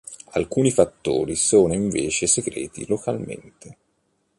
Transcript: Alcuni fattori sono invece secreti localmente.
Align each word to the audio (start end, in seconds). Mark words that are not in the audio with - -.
Alcuni 0.31 0.71
fattori 0.71 1.35
sono 1.35 1.75
invece 1.75 2.25
secreti 2.25 2.87
localmente. 2.87 3.77